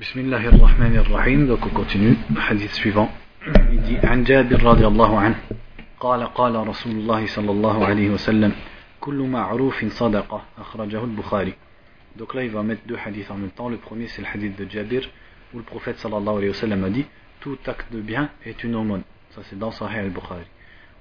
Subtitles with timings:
[0.00, 3.08] بسم الله الرحمن الرحيم donc on continue hadith suivant
[3.72, 5.36] il dit عن جابر رضي الله عنه
[6.00, 8.52] قال قال رسول الله صلى الله عليه وسلم
[9.00, 11.54] كل معروف صدقة أخرجه البخاري
[12.18, 14.58] donc là il va mettre deux hadiths en même temps le premier c'est le hadith
[14.58, 15.08] de Jabir
[15.54, 17.06] où le prophète sallallahu alayhi wa sallam a dit
[17.40, 20.46] tout acte de bien est une aumône ça c'est dans Sahih al-Bukhari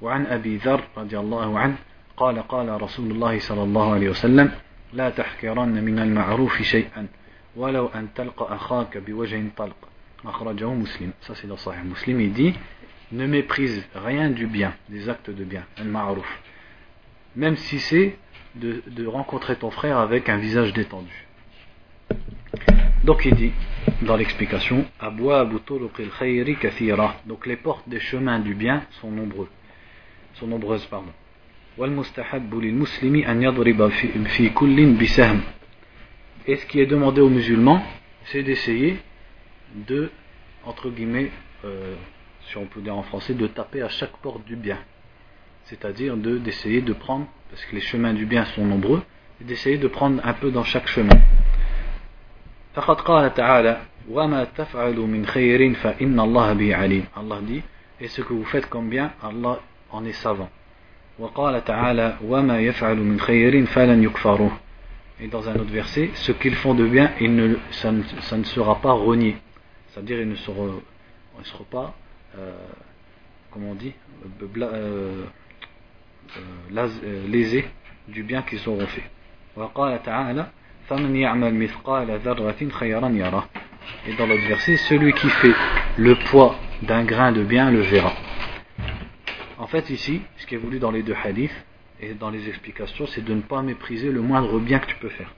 [0.02, 1.76] وعن أبي ذر رضي الله عنه
[2.18, 4.52] قال قال رسول الله صلى الله عليه وسلم
[4.94, 7.08] لا تحكرن من المعروف شيئا
[7.57, 9.77] ولو أن تلقى أخاك بوجه طلق
[10.25, 12.55] أخرجه مسلم ça c'est dans Sahih Muslim il dit
[13.13, 16.31] ne méprise rien du bien des actes de bien al-ma'ruf
[17.37, 18.17] même si c'est
[18.55, 21.27] de, de rencontrer ton frère avec un visage détendu
[23.05, 23.53] donc il dit
[24.03, 24.85] dans l'explication
[27.27, 29.49] donc les portes des chemins du bien sont nombreux
[30.35, 31.13] sont nombreuses pardon
[36.48, 37.82] et ce qui est demandé aux musulmans,
[38.26, 38.98] c'est d'essayer
[39.88, 40.12] de,
[40.66, 41.32] entre guillemets,
[41.64, 41.96] euh,
[42.48, 44.78] si on peut dire en français, de taper à chaque porte du bien.
[45.64, 49.02] C'est-à-dire de, d'essayer de prendre, parce que les chemins du bien sont nombreux,
[49.42, 51.20] d'essayer de prendre un peu dans chaque chemin.
[57.16, 57.64] Allah dit,
[58.00, 60.50] et ce que vous faites comme bien, Allah en est savant.
[65.20, 67.12] Et dans un autre verset, ce qu'ils font de bien,
[67.72, 69.38] ça, ne, sera pas renié.
[69.90, 70.82] C'est-à-dire, ils ne seront
[71.72, 71.96] pas,
[72.38, 72.54] euh,
[73.52, 73.94] comment on dit,
[74.62, 75.26] euh,
[76.38, 77.66] euh, lésés
[78.10, 79.04] du bien qu'ils auront fait.
[84.08, 85.54] Et dans l'autre verset, celui qui fait
[85.98, 88.14] le poids d'un grain de bien le verra.
[89.58, 91.66] En fait, ici, ce qui est voulu dans les deux hadiths,
[92.05, 95.09] et dans les explications, c'est de ne pas mépriser le moindre bien que tu peux
[95.09, 95.33] faire.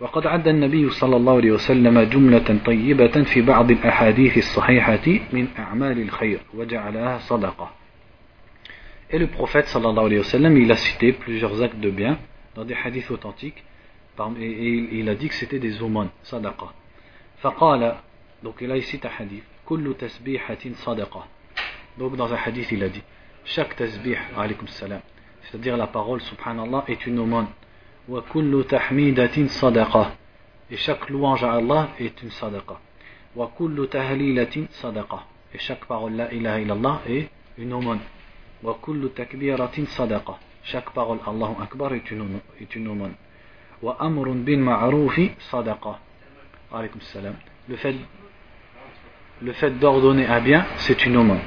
[0.00, 6.02] وقد عد النبي صلى الله عليه وسلم جملة طيبة في بعض الأحاديث الصحيحة من أعمال
[6.02, 7.70] الخير وجعلها صدقة.
[9.10, 12.18] Et le prophète sallallahu alayhi wa sallam, il a cité plusieurs actes de bien
[12.56, 13.62] dans des hadiths authentiques
[14.40, 16.72] et il a dit que c'était des aumônes, sadaqa.
[17.42, 17.94] فقال,
[18.42, 21.26] donc il a ici un hadith, كل تسبيحة صدقة.
[21.98, 23.02] Donc dans un hadith il a dit,
[23.44, 25.00] chaque tasbih, alaykum salam,
[25.49, 27.47] c'est-à-dire la parole subhanallah est une aumône
[28.31, 30.11] kullu tahmidatin sadaqa
[30.71, 32.79] et chaque louange à Allah est une sadaqa
[33.35, 33.87] wa kullu
[34.71, 35.23] sadaqa
[35.53, 37.99] et chaque parole la ilaha illallah est une aumône
[38.83, 43.13] kullu takbiratin sadaqa chaque parole Allahu akbar est une aumône
[43.81, 45.99] wa amrun bin ma'rufi sadaqa
[47.01, 47.35] salam
[47.67, 47.95] le fait
[49.41, 51.41] le fait d'ordonner à bien c'est une aumône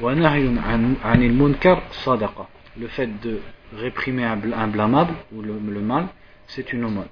[0.00, 2.48] wa anil munkar sadaqa
[2.78, 3.40] le fait de
[3.76, 6.08] réprimer un, blâmable ou le, mal,
[6.46, 7.08] c'est une aumône.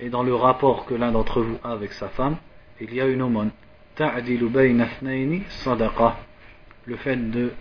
[0.00, 2.36] Et dans le rapport que l'un d'entre vous a avec sa femme,
[2.80, 3.50] il y a une aumône.
[6.88, 7.52] Le fait de,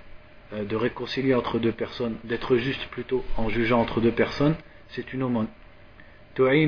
[0.54, 4.56] euh, de réconcilier entre deux personnes, d'être juste plutôt en jugeant entre deux personnes,
[4.90, 5.48] c'est une aumône.
[6.38, 6.68] Le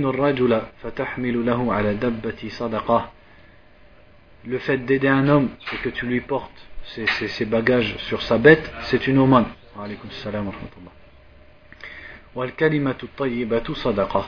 [4.59, 9.07] fait d'aider un homme et que tu lui portes ses, bagages sur sa bête, c'est
[9.07, 9.45] une aumône.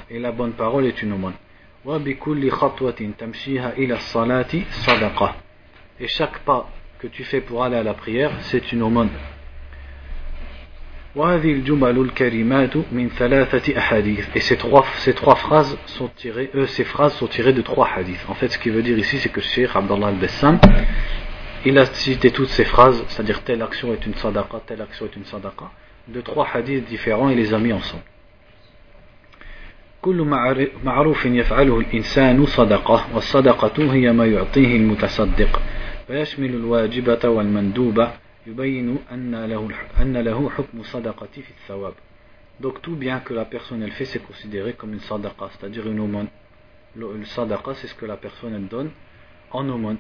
[0.10, 1.34] Et la bonne parole est une aumône.
[6.00, 6.70] Et chaque pas
[7.00, 9.10] que tu fais pour aller à la prière, c'est une aumône.
[11.16, 11.22] Et
[14.42, 18.24] ces trois, ces trois phrases sont tirées, euh, ces phrases sont tirées de trois hadiths.
[18.28, 20.60] En fait, ce qu'il veut dire ici, c'est que Cheikh Abdallah al-Bessam,
[21.65, 25.17] il a cité toutes ces phrases, c'est-à-dire telle action est une sadaqa, telle action est
[25.17, 25.71] une sadaqa,
[26.09, 28.03] de trois hadiths différents et les a mis ensemble.
[30.05, 30.23] كل
[30.85, 35.63] معروف يفعله الإنسان صدقة والصدقة هي ما يعطيه المتصدق
[36.07, 38.11] فيشمل الواجبة والمندوبة
[38.47, 39.69] يبين أن له,
[40.01, 41.95] أن له حكم صدقة في الثواب
[42.61, 46.01] Donc tout bien que la personne elle fait c'est considéré comme une sadaqa, c'est-à-dire une
[46.01, 46.29] aumône.
[46.95, 48.91] Le, le sadaqa c'est ce que la personne elle donne
[49.53, 49.97] en aumône.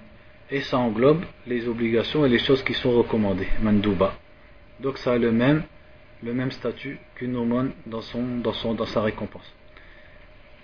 [0.51, 4.13] Et ça englobe les obligations et les choses qui sont recommandées, mandouba.
[4.79, 5.63] Donc ça a le même,
[6.23, 9.53] le même statut qu'une aumône dans, son, dans, son, dans sa récompense.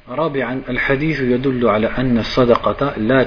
[0.07, 3.23] رابعا الحديث يدل على أن الصدقة لا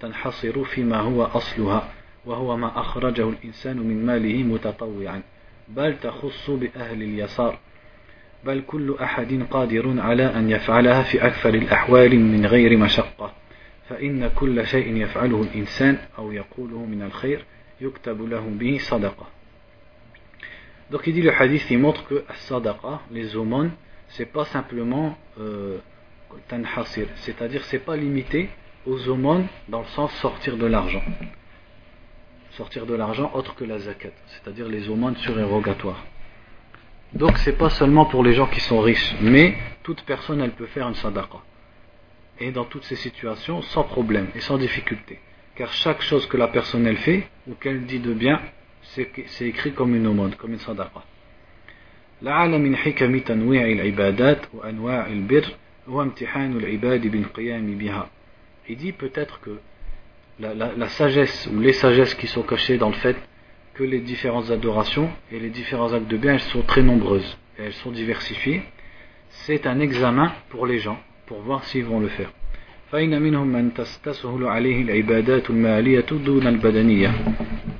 [0.00, 1.88] تنحصر فيما هو أصلها
[2.26, 5.22] وهو ما أخرجه الإنسان من ماله متطوعا
[5.68, 7.58] بل تخص بأهل اليسار
[8.44, 13.32] بل كل أحد قادر على أن يفعلها في أكثر الأحوال من غير مشقة
[13.91, 17.45] فإن كل شيء يفعله الإنسان أو يقوله من الخير
[17.81, 19.27] يكتب له به صدقة
[20.89, 23.71] Donc il dit le hadith, il montre que sadaqa, les aumônes,
[24.07, 25.79] c'est pas simplement, euh,
[27.17, 28.49] c'est-à-dire c'est pas limité
[28.85, 31.03] aux aumônes dans le sens sortir de l'argent.
[32.51, 36.05] Sortir de l'argent autre que la zakat, c'est-à-dire les aumônes surérogatoires.
[37.13, 40.67] Donc c'est pas seulement pour les gens qui sont riches, mais toute personne elle peut
[40.67, 41.39] faire une sadaqa.
[42.39, 45.19] Et dans toutes ces situations, sans problème et sans difficulté.
[45.55, 48.39] Car chaque chose que la personne elle fait, ou qu'elle dit de bien,
[48.81, 51.03] c'est écrit comme une aumône, comme une sadaqa.
[52.21, 55.45] لعل من حكم تنويع العبادات وأنواع البر
[55.87, 58.09] هو امتحان العباد بالقيام بها
[58.69, 59.59] il dit peut-être que
[60.39, 63.17] la, sagesse ou les sagesses qui sont cachées dans le fait
[63.73, 67.63] que les différentes adorations et les différents actes de bien, elles sont très nombreuses et
[67.63, 68.63] elles sont diversifiées,
[69.29, 70.99] c'est un examen pour les gens,
[71.32, 72.30] pour voir s'ils vont le faire.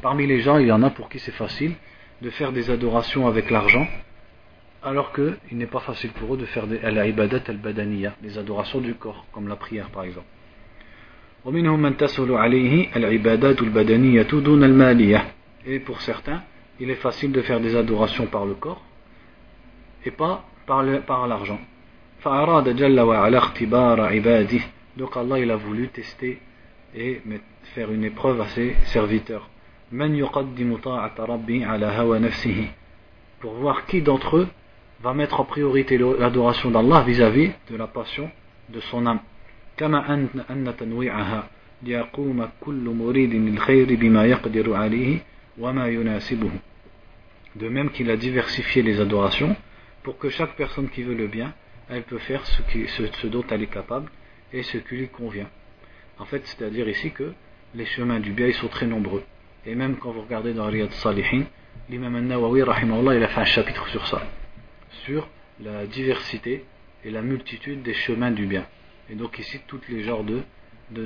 [0.00, 1.75] Parmi les gens, il y en a pour qui c'est facile
[2.22, 3.87] de faire des adorations avec l'argent,
[4.82, 6.78] alors qu'il n'est pas facile pour eux de faire des
[8.22, 10.31] des adorations du corps, comme la prière par exemple.
[15.66, 16.43] Et pour certains,
[16.81, 18.82] il est facile de faire des adorations par le corps
[20.06, 21.60] et pas par l'argent.
[24.96, 26.40] Donc Allah il a voulu tester
[26.94, 27.20] et
[27.74, 29.48] faire une épreuve à ses serviteurs.
[33.40, 34.48] Pour voir qui d'entre eux
[35.02, 38.30] va mettre en priorité l'adoration d'Allah vis-à-vis de la passion
[38.69, 39.19] de son âme.
[47.56, 49.56] De même qu'il a diversifié les adorations
[50.04, 51.52] pour que chaque personne qui veut le bien
[51.88, 54.11] elle peut faire ce, dont elle est capable
[54.52, 55.49] et ce qui lui convient.
[56.19, 57.32] En fait, c'est-à-dire ici que
[57.75, 59.25] les chemins du bien ils sont très nombreux.
[59.64, 61.44] Et même quand vous regardez dans Riyad Salihin,
[61.88, 64.23] l'imam al-Nawawi, il a fait un chapitre sur ça,
[65.05, 65.29] sur
[65.61, 66.64] la diversité
[67.05, 68.67] et la multitude des chemins du bien.
[69.11, 70.43] Et donc ici, tous les genres de,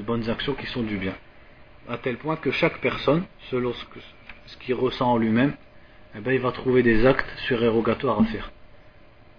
[0.01, 1.15] bonnes actions qui sont du bien.
[1.89, 5.55] À tel point que chaque personne, selon ce qu'il ressent en lui-même,
[6.17, 8.51] eh ben, il va trouver des actes surérogatoires à faire.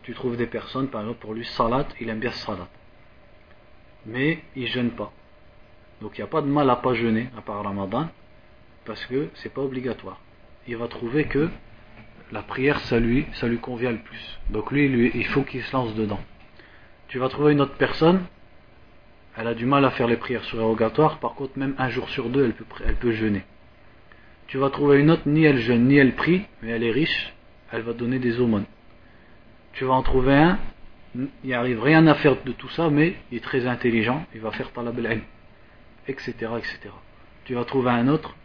[0.07, 2.69] Tu trouves des personnes, par exemple, pour lui, salat, il aime bien salat.
[4.05, 5.11] Mais il jeûne pas.
[5.99, 8.07] Donc il n'y a pas de mal à pas jeûner, à part Ramadan,
[8.85, 10.21] parce que c'est pas obligatoire.
[10.65, 11.49] Il va trouver que
[12.31, 14.39] la prière, ça lui, ça lui convient le plus.
[14.49, 16.21] Donc lui, lui il faut qu'il se lance dedans.
[17.09, 18.23] Tu vas trouver une autre personne,
[19.35, 22.29] elle a du mal à faire les prières surérogatoires, par contre même un jour sur
[22.29, 23.43] deux elle peut, elle peut jeûner.
[24.47, 27.33] Tu vas trouver une autre, ni elle jeûne, ni elle prie, mais elle est riche,
[27.73, 28.63] elle va donner des aumônes.
[29.77, 30.57] Tu vas en trouver un,
[31.43, 34.49] il arrive rien à faire de tout ça, mais il est très intelligent, il va
[34.49, 35.21] faire talab al
[36.07, 36.89] etc., etc.
[37.45, 38.35] Tu vas trouver un autre,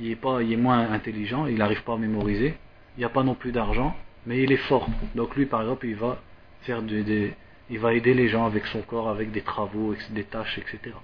[0.00, 2.56] il est, pas, il est moins intelligent, il n'arrive pas à mémoriser,
[2.96, 3.94] il n'y a pas non plus d'argent,
[4.26, 4.88] mais il est fort.
[5.14, 6.20] Donc lui, par exemple, il va
[6.62, 6.82] faire
[7.70, 10.96] il va aider les gens avec son corps, avec des travaux, des tâches, etc.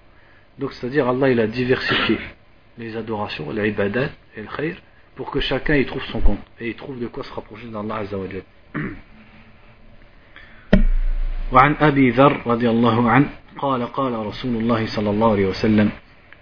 [0.59, 2.19] Donc c'est-à-dire Allah il a diversifié
[2.79, 4.77] les adorations, les ibadat et le khair
[5.15, 7.97] pour que chacun y trouve son compte et il trouve de quoi se rapprocher d'Allah
[7.99, 8.17] Azza
[11.53, 13.29] وعن أبي ذر رضي الله عنه
[13.59, 15.91] قال قال رسول الله صلى الله عليه وسلم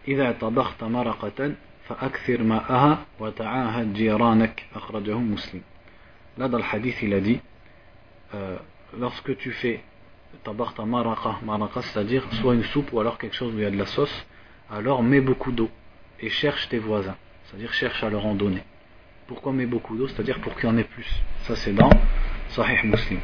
[0.08, 1.54] إذا طبخت مرقة
[1.86, 5.60] فأكثر ماءها وتعاهد جيرانك أخرجه مسلم
[6.38, 7.40] Là dans le hadith il a dit
[8.34, 8.56] euh,
[8.98, 9.82] lorsque tu fais
[10.44, 13.70] tabarta maraka, maraka c'est-à-dire soit une soupe ou alors quelque chose où il y a
[13.70, 14.26] de la sauce,
[14.70, 15.68] alors mets beaucoup d'eau
[16.20, 18.62] et cherche tes voisins, c'est-à-dire cherche à leur en donner.
[19.26, 21.10] Pourquoi mets beaucoup d'eau C'est-à-dire pour qu'il y en ait plus.
[21.42, 21.90] Ça c'est dans
[22.50, 23.18] Sahih Muslim.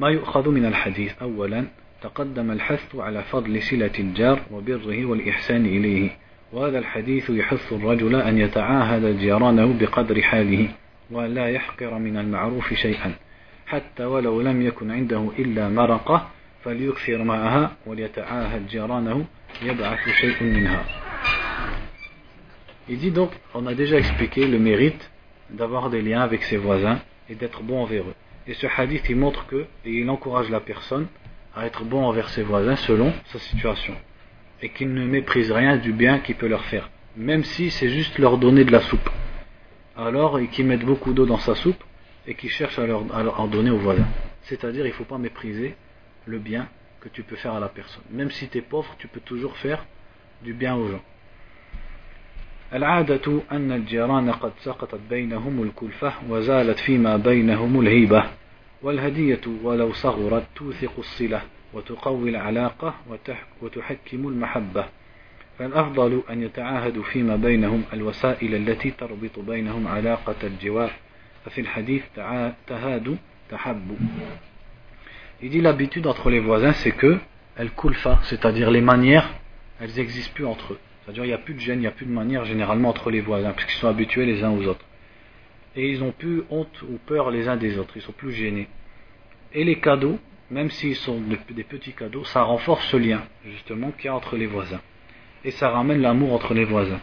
[0.00, 1.22] ما يؤخذ من الحديث.
[1.22, 1.64] أولا
[2.02, 6.10] تقدم الحث على فضل صلة الجار وبره والإحسان إليه.
[6.52, 10.68] وهذا الحديث يحث الرجل أن يتعاهد جيرانه بقدر حاله
[11.10, 13.12] ولا يحقر من المعروف شيئا
[13.66, 16.28] حتى ولو لم يكن عنده إلا مرقة
[16.64, 19.24] فليكثر معها وليتعاهد جيرانه
[19.62, 20.84] يبعث شيء منها.
[22.88, 25.10] Il dit donc, on a déjà expliqué le mérite
[25.50, 28.19] d'avoir des liens avec ses voisins et d'être bon envers eux.
[28.49, 31.07] Et ce hadith, il montre que, et il encourage la personne
[31.55, 33.95] à être bon envers ses voisins selon sa situation.
[34.61, 36.89] Et qu'il ne méprise rien du bien qu'il peut leur faire.
[37.17, 39.09] Même si c'est juste leur donner de la soupe.
[39.97, 41.83] Alors, et qu'ils mettent beaucoup d'eau dans sa soupe,
[42.27, 44.07] et qui cherche à, leur, en donner aux voisins.
[44.43, 45.75] C'est-à-dire, il ne faut pas mépriser
[46.25, 46.67] le bien
[46.99, 48.03] que tu peux faire à la personne.
[48.11, 49.85] Même si tu es pauvre, tu peux toujours faire
[50.43, 51.01] du bien aux gens.
[52.73, 58.23] العادة أن الجيران قد سقطت بينهم الكلفة وزالت فيما بينهم الهيبة
[58.82, 62.94] والهدية ولو صغرت توثق الصلة وتقوي العلاقة
[63.62, 64.84] وتحكم المحبة
[65.58, 70.90] فالأفضل أن يتعاهدوا فيما بينهم الوسائل التي تربط بينهم علاقة الجوار
[71.44, 72.02] ففي الحديث
[72.66, 73.16] تهادوا
[73.50, 73.96] تحبوا
[75.42, 77.18] Il dit l'habitude entre les voisins, c'est que
[77.56, 79.26] elle kulfa, c'est-à-dire les manières,
[79.80, 80.78] elles n'existent plus entre eux.
[81.02, 83.10] C'est-à-dire il n'y a plus de gêne, il n'y a plus de manière généralement entre
[83.10, 84.84] les voisins, puisqu'ils sont habitués les uns aux autres.
[85.76, 88.68] Et ils n'ont plus honte ou peur les uns des autres, ils sont plus gênés.
[89.52, 90.18] Et les cadeaux,
[90.50, 94.36] même s'ils sont des petits cadeaux, ça renforce ce lien, justement, qu'il y a entre
[94.36, 94.80] les voisins.
[95.44, 97.00] Et ça ramène l'amour entre les voisins.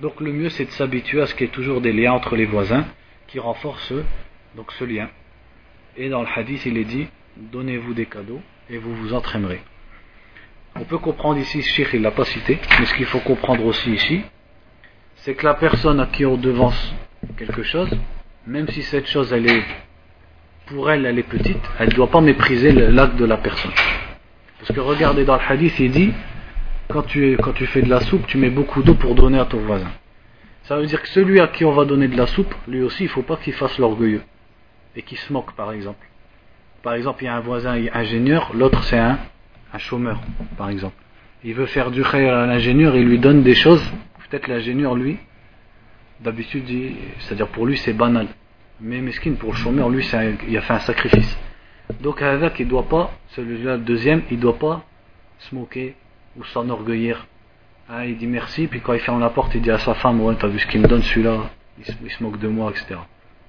[0.00, 2.36] Donc le mieux, c'est de s'habituer à ce qu'il y ait toujours des liens entre
[2.36, 2.86] les voisins
[3.26, 3.94] qui renforcent
[4.56, 5.08] donc, ce lien.
[5.96, 9.60] Et dans le hadith, il est dit, donnez-vous des cadeaux et vous vous entraînerez.
[10.76, 13.92] On peut comprendre ici, Sheikh il l'a pas cité, mais ce qu'il faut comprendre aussi
[13.92, 14.22] ici,
[15.16, 16.94] c'est que la personne à qui on devance
[17.36, 17.90] quelque chose,
[18.46, 19.62] même si cette chose elle est
[20.66, 23.72] pour elle elle est petite, elle ne doit pas mépriser l'acte de la personne.
[24.58, 26.12] Parce que regardez dans le hadith, il dit
[26.88, 29.44] quand tu, quand tu fais de la soupe, tu mets beaucoup d'eau pour donner à
[29.44, 29.90] ton voisin.
[30.64, 33.04] Ça veut dire que celui à qui on va donner de la soupe, lui aussi,
[33.04, 34.22] il ne faut pas qu'il fasse l'orgueilleux
[34.94, 36.06] et qu'il se moque, par exemple.
[36.82, 39.18] Par exemple, il y a un voisin ingénieur, l'autre c'est un,
[39.72, 40.20] un chômeur,
[40.56, 40.96] par exemple.
[41.44, 43.82] Il veut faire du khayr à l'ingénieur, il lui donne des choses.
[44.28, 45.18] Peut-être l'ingénieur, lui,
[46.22, 46.66] d'habitude,
[47.20, 48.28] c'est-à-dire pour lui, c'est banal.
[48.80, 50.06] Mais mesquine, pour le chômeur, lui,
[50.48, 51.38] il a fait un sacrifice.
[52.00, 54.84] Donc, avec, il doit pas, celui-là, le deuxième, il doit pas
[55.38, 55.96] se moquer
[56.36, 57.26] ou s'enorgueillir.
[57.88, 60.20] Hein, il dit merci, puis quand il ferme la porte, il dit à sa femme,
[60.20, 63.00] ouais, t'as vu ce qu'il me donne celui-là, il, se, moque de moi, etc.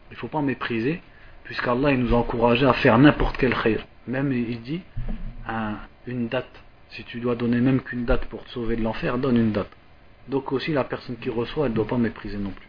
[0.09, 1.01] Il ne faut pas mépriser,
[1.43, 3.85] puisqu'Allah il nous a encouragé à faire n'importe quel khayr.
[4.07, 4.81] Même il dit
[6.07, 6.49] une date.
[6.89, 9.69] Si tu dois donner même qu'une date pour te sauver de l'enfer, donne une date.
[10.27, 12.67] Donc aussi la personne qui reçoit, elle ne doit pas mépriser non plus.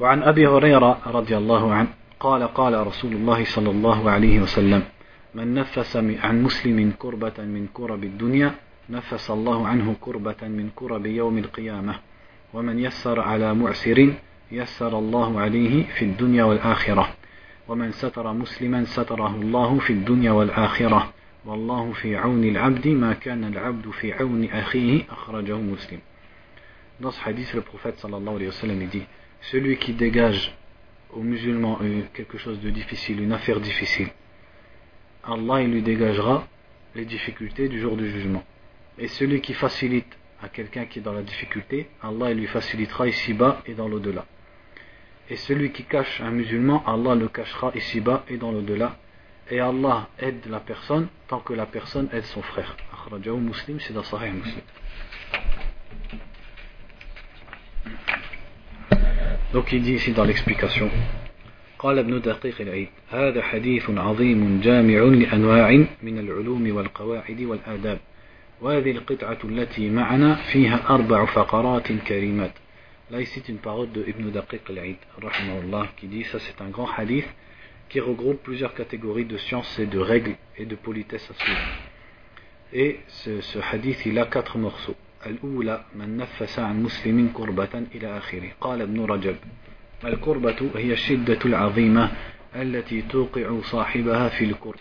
[0.00, 1.88] وعن أبي هريرة رضي الله عنه
[2.20, 4.82] قال قال رسول الله صلى الله عليه وسلم
[5.34, 8.54] من نفس عن مسلم كربة من كرب الدنيا
[8.90, 11.94] نفس الله عنه كربة من كرب يوم القيامة.
[12.54, 14.14] ومن يسر على معسر
[14.52, 17.08] يسر الله عليه في الدنيا والآخرة.
[17.68, 21.12] ومن ستر مسلما ستره الله في الدنيا والآخرة.
[21.45, 25.99] والله في عون العبد ما كان العبد في عون أخيه أخرجه مسلم
[26.99, 29.03] Dans ce hadith, le prophète sallallahu alayhi wa sallam dit
[29.41, 30.55] Celui qui dégage
[31.11, 31.79] aux musulmans
[32.13, 34.09] quelque chose de difficile, une affaire difficile,
[35.23, 36.47] Allah il lui dégagera
[36.95, 38.43] les difficultés du jour du jugement.
[38.99, 43.07] Et celui qui facilite à quelqu'un qui est dans la difficulté, Allah il lui facilitera
[43.07, 44.25] ici-bas et dans l'au-delà.
[45.29, 48.97] Et celui qui cache un musulman, Allah le cachera ici-bas et dans l'au-delà.
[49.49, 52.75] Et Allah aide la personne tant que la personne aide son frère.
[53.25, 54.63] Muslim, c'est dans Sahih Muslim.
[59.53, 60.89] Donc il dit ici dans l'explication
[61.83, 67.99] قال ابن دقيق العيد هذا حديث عظيم جامع لأنواع من العلوم والقواعد والآداب
[68.61, 72.53] وهذه القطعة التي معنا فيها أربع فقرات كريمات
[73.11, 74.95] Là ici une parole de Ibn Daqiq al-Aid
[75.97, 77.27] qui dit ça c'est un grand hadith
[77.88, 81.60] qui regroupe plusieurs catégories de sciences et de règles et de politesse à suivre.
[82.72, 84.96] Et ce, ce hadith il a quatre morceaux.
[85.26, 89.36] الأولى من نفس عن مسلم كربة إلى آخره قال ابن رجب
[90.04, 92.10] الكربة هي الشدة العظيمة
[92.56, 94.80] التي توقع صاحبها في الكرب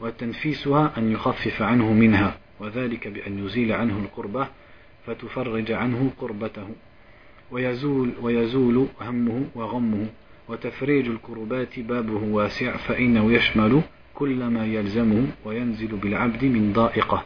[0.00, 4.48] وتنفيسها أن يخفف عنه منها وذلك بأن يزيل عنه الكربة
[5.06, 6.68] فتفرج عنه كربته
[7.50, 10.06] ويزول, ويزول همه وغمه
[10.49, 13.81] وتفريج الكربات بابه واسع فإنه يشمل
[14.13, 17.25] كل ما يلزمه وينزل بالعبد من ضائقة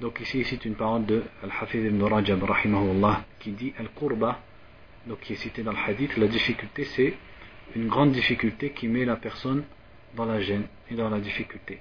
[0.00, 4.40] Donc ici, c'est une parole de Al-Hafiz ibn Rajab, rahimahullah, qui dit Al-Qurba,
[5.06, 7.14] donc qui est cité dans le hadith, la difficulté, c'est
[7.76, 9.62] une grande difficulté qui met la personne
[10.16, 11.78] dans la gêne et dans la difficulté.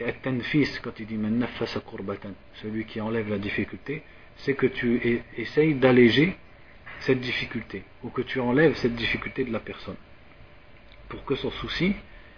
[0.00, 4.02] Et At-Tanfis, quand il dit Nafasa Kurbatan, celui qui enlève la difficulté,
[4.36, 6.36] c'est que tu essayes d'alléger
[7.00, 9.96] cette difficulté, ou que tu enlèves cette difficulté de la personne,
[11.08, 11.94] pour que son souci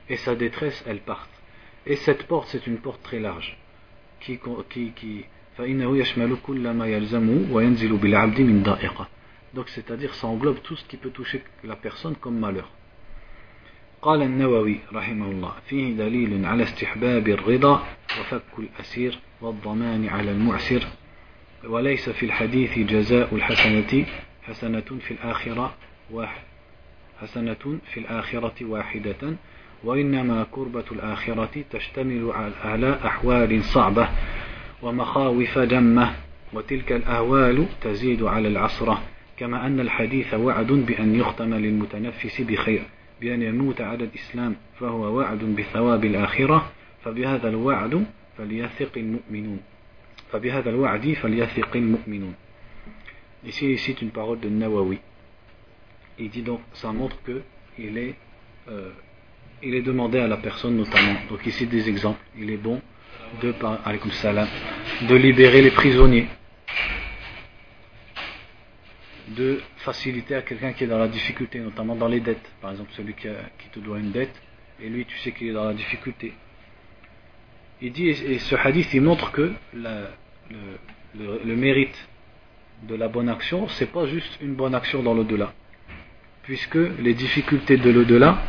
[0.09, 1.30] et sa détresse, elles partent.
[1.87, 3.59] Et cette porte, c'est une porte très large
[4.21, 4.38] qui,
[4.71, 5.25] qui, qui
[9.54, 12.71] donc c'est-à-dire ça englobe tout ce qui peut toucher la personne comme malheur
[14.02, 17.87] قال النووي رحمه الله فيه دليل على استحباب الرضا
[18.21, 20.87] وفك الأسير والضمان على المعسر
[21.64, 24.06] وليس في الحديث جزاء الحسنة
[24.48, 25.74] حسنة في الآخرة
[26.12, 26.42] واحد.
[27.22, 29.36] حسنة في الآخرة واحدة
[29.84, 32.32] وإنما كربة الآخرة تشتمل
[32.63, 34.10] على أحوال صعبة
[34.82, 36.16] ومخاوف جمة
[36.54, 39.01] وتلك الأهوال تزيد على العصرة.
[39.38, 42.84] كما أن الحديث وعد بأن يختم للمتنفس بخير
[43.22, 46.72] بأن يموت على الإسلام فهو وعد بثواب الآخرة.
[47.04, 48.06] فبهذا الوعد
[48.38, 49.60] فليثق المؤمنون.
[50.32, 52.34] فبهذا الوعد فليثق المؤمنون.
[53.46, 55.00] Ici, ici, une parole de Nawawi.
[56.20, 57.41] Il dit donc, ça montre que
[57.77, 58.15] il est
[58.67, 58.91] euh,
[59.63, 62.82] il est demandé à la personne notamment, donc ici des exemples, il est bon
[63.41, 63.53] de,
[65.08, 66.27] de libérer les prisonniers,
[69.29, 72.51] de faciliter à quelqu'un qui est dans la difficulté, notamment dans les dettes.
[72.62, 73.27] Par exemple, celui qui,
[73.72, 74.41] te doit une dette,
[74.82, 76.34] et lui, tu sais qu'il est dans la difficulté.
[77.82, 82.08] Il dit, et ce hadith, il montre que le, mérite
[82.84, 85.53] de la bonne action, c'est pas juste une bonne action dans l'au-delà.
[86.43, 88.41] Puisque les difficultés de l'au-delà,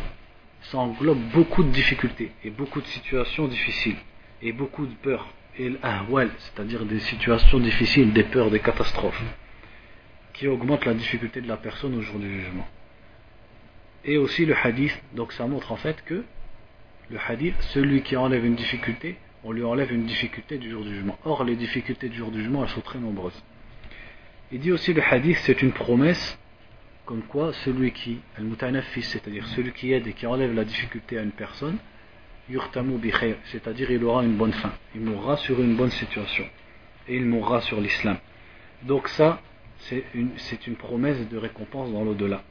[0.61, 3.97] ça englobe beaucoup de difficultés et beaucoup de situations difficiles
[4.41, 9.21] et beaucoup de peurs et l'ahwal, c'est-à-dire des situations difficiles, des peurs, des catastrophes
[10.33, 12.67] qui augmentent la difficulté de la personne au jour du jugement.
[14.05, 16.23] Et aussi le hadith, donc ça montre en fait que
[17.09, 20.93] le hadith, celui qui enlève une difficulté, on lui enlève une difficulté du jour du
[20.93, 21.17] jugement.
[21.25, 23.43] Or, les difficultés du jour du jugement, elles sont très nombreuses.
[24.51, 26.37] Il dit aussi le hadith, c'est une promesse
[27.05, 28.19] comme quoi celui qui,
[29.01, 31.77] c'est-à-dire celui qui aide et qui enlève la difficulté à une personne,
[33.45, 36.45] c'est-à-dire il aura une bonne fin, il mourra sur une bonne situation,
[37.07, 38.17] et il mourra sur l'islam.
[38.83, 39.41] Donc ça,
[39.79, 40.31] c'est une,
[40.67, 42.43] une promesse de récompense dans l'au-delà.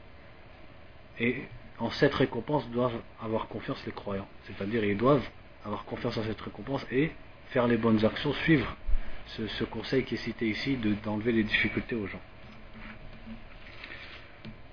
[1.19, 1.43] Et
[1.77, 5.27] en cette récompense doivent avoir confiance les croyants, c'est-à-dire ils doivent
[5.65, 7.11] avoir confiance en cette récompense et
[7.49, 8.75] faire les bonnes actions, suivre
[9.37, 12.21] ce, conseil qui est cité ici d'enlever les difficultés aux gens.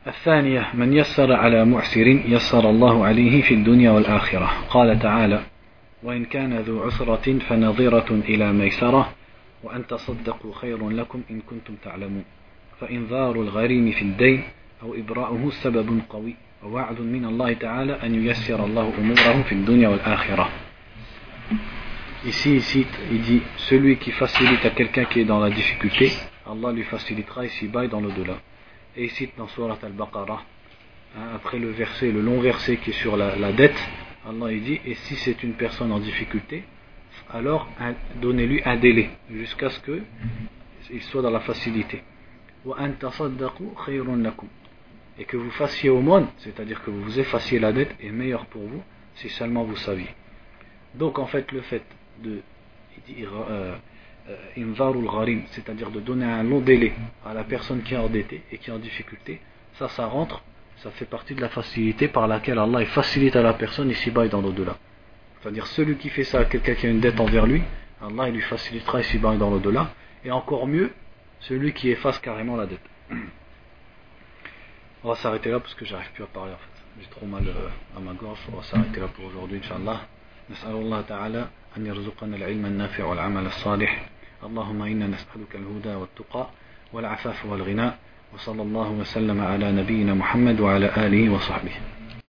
[0.07, 4.51] الثانية من يسر على معسر يسر الله عليه في الدنيا والآخرة.
[4.71, 5.41] قال تعالى
[6.03, 9.13] وإن كان ذو عسرة فنظيرة إلى ميسرة
[9.65, 12.25] وأن تصدقوا خير لكم إن كنتم تعلمون.
[12.81, 14.43] فإنذار الغريم في الدين
[14.83, 20.66] أو إبراؤه سبب قوي ووعد من الله تعالى أن ييسر الله أموره في الدنيا والآخرة.
[22.25, 26.13] Ici, ici, il dit celui qui facilite à quelqu'un qui est dans la difficulté,
[26.47, 28.39] Allah lui facilitera ici-bas et dans l'au-delà.
[28.97, 30.43] Et il cite dans Surat al-Baqarah,
[31.17, 33.77] hein, après le verset, le long verset qui est sur la, dette,
[34.27, 36.65] Allah il dit, et si c'est une personne en difficulté,
[37.31, 37.69] alors
[38.21, 42.03] donnez-lui un délai jusqu'à ce qu'il soit dans la facilité.
[45.19, 48.63] Et que vous fassiez au monde, c'est-à-dire que vous effaciez la dette, est meilleur pour
[48.63, 48.83] vous
[49.15, 50.15] si seulement vous saviez.
[50.95, 51.85] Donc en fait le fait
[52.23, 52.43] de
[53.11, 53.75] euh,
[54.29, 56.93] euh, c'est-à-dire de donner un long délai
[57.25, 59.41] à la personne qui est endettée et qui est en difficulté,
[59.75, 60.43] ça, ça rentre,
[60.79, 64.29] ça fait partie de la facilité par laquelle Allah facilite à la personne ici-bas et
[64.29, 64.77] dans l'au-delà.
[65.41, 67.63] C'est-à-dire celui qui fait ça à quelqu'un qui a une dette envers lui,
[68.03, 69.93] Allah il lui facilitera ici-bas et dans l'au-delà,
[70.25, 70.93] et encore mieux,
[71.41, 72.81] celui qui efface carrément la dette.
[75.05, 77.01] On va s'arrêter là parce que j'arrive plus à parler en fait.
[77.01, 80.01] J'ai trop mal euh, à ma gorge, on va s'arrêter là pour aujourd'hui, Inch'Allah.
[80.51, 84.09] نسأل الله تعالى أن يرزقنا العلم النافع والعمل الصالح.
[84.45, 86.47] اللهم إنا نسألك الهدى والتقى
[86.93, 87.91] والعفاف والغنى
[88.35, 91.73] وصلى الله وسلم على نبينا محمد وعلى آله وصحبه.